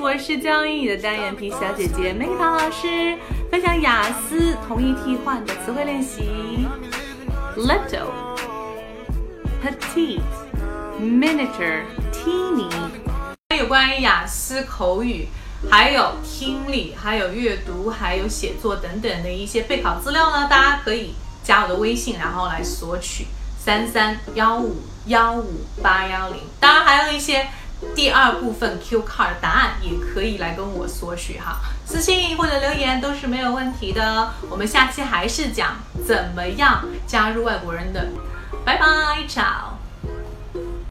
[0.00, 3.18] 我是教英语的单眼皮小姐姐梅桃老师，
[3.50, 6.66] 分享雅思同义替换的词汇练习。
[7.54, 8.08] Little,
[9.62, 10.22] petite,
[10.98, 11.82] miniature,
[12.14, 12.70] teeny。
[13.58, 15.28] 有关于雅思口语，
[15.70, 21.14] 还有听力，还有阅读，还有写作等等的一些备考资料呢，大家可以
[21.44, 23.26] 加我的微信，然后来索取
[23.58, 24.76] 三三幺五
[25.08, 26.38] 幺五八幺零。
[26.58, 27.46] 当然还有一些。
[27.94, 34.32] 第二部分 Q card 答案也可以来跟我索取哈，私信或者留言都是没有问题的。
[34.48, 38.06] 我们下期还是讲怎么样加入外国人的，
[38.64, 38.86] 拜拜
[39.28, 39.69] ，ciao。